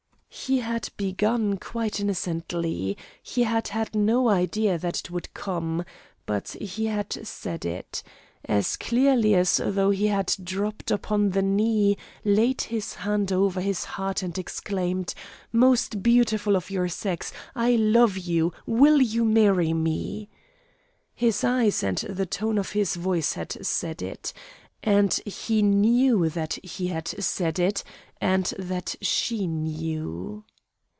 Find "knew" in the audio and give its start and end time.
25.61-26.27, 29.45-30.43